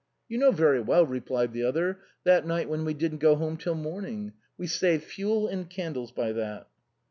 [0.29, 3.75] "You know very well," replied the other:" that night when we didn't go home till
[3.75, 4.33] morning.
[4.57, 6.67] We saved fuel and candles by that."